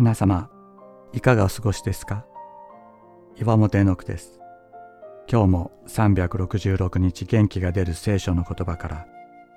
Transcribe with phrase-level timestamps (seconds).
[0.00, 0.48] 皆様、
[1.12, 2.24] いかがお過ごしですか？
[3.36, 4.38] 岩本絵の句です。
[5.28, 9.06] 今日も366日元気が出る聖書の言葉から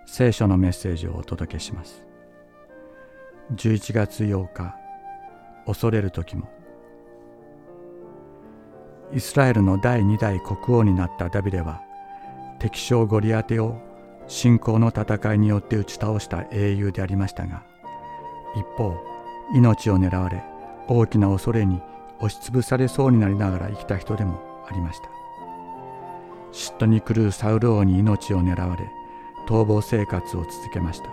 [0.07, 2.07] 聖書のメッセージをお届けします。
[3.53, 4.75] 11月8日、
[5.67, 6.49] 恐れる時も。
[9.13, 11.83] イスラエルの第二代国王になったダビデは、
[12.57, 13.77] 敵将ゴリアテを
[14.25, 17.63] 信仰の戦いによって打ち倒した英雄でありましたが、
[18.55, 18.95] 一方、
[19.53, 20.43] 命を狙われ
[20.87, 21.81] 大きな恐れに
[22.19, 25.09] 押しつぶされそうになりながら生きた人でもありました。
[26.51, 28.83] 嫉妬に狂うサウル王に命を狙われ
[29.47, 31.09] 逃亡生活を続けました。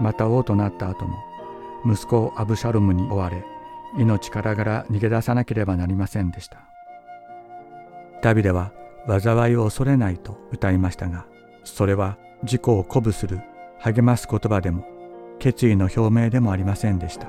[0.00, 1.18] また王となった後も
[1.84, 3.44] 息子をアブシャロムに追われ
[3.98, 6.58] 命からがら逃げ出さなければなりませんでした。
[8.22, 8.72] ダビデは
[9.06, 11.26] 災いを恐れないと歌いましたが
[11.64, 13.40] それは自己を鼓舞する
[13.78, 14.84] 励ます言葉でも
[15.40, 17.26] 決意の表明でもありませんでした。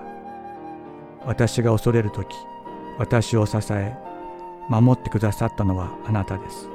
[1.25, 2.35] 私が恐れる時
[2.99, 3.95] 私を支え
[4.69, 6.69] 守ってくださったのはあなたです。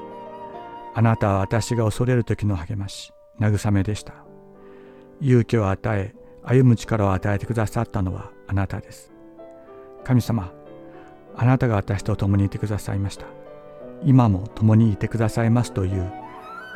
[0.95, 4.15] あなたは私が恐れる時の励まし慰めでした。
[5.21, 9.13] 勇気を与え歩む力を与えてくださったのはあなたです。
[10.05, 10.53] 神様
[11.37, 13.27] あなたが私と共にいてくださいました。
[14.05, 16.13] 今も共にいてくださいますという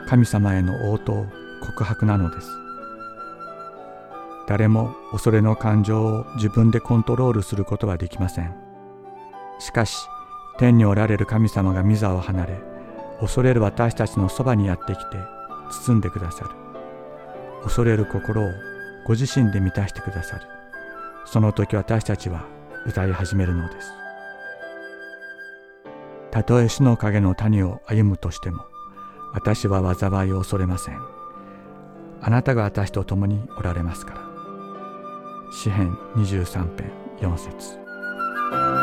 [0.08, 1.26] 神様への応答
[1.62, 2.48] 告白なのです。
[4.50, 8.52] 誰も恐れの感情を自分でコントロールすることはできません。
[9.60, 10.08] しかし
[10.58, 12.60] 天におられる神様が御座を離れ
[13.20, 15.18] 恐れる私たちのそばにやってきて
[15.70, 16.50] 包んでくださる。
[17.62, 18.48] 恐れる心を
[19.06, 20.42] ご自身で満たしてくださる。
[21.26, 22.44] その時私たちは
[22.84, 23.92] 歌い始めるのです。
[26.32, 28.64] たとえ死の影の谷を歩むとしても
[29.32, 30.98] 私は災いを恐れません。
[32.20, 34.29] あなたが私と共におられますから。
[35.50, 38.79] 詩編23編4節。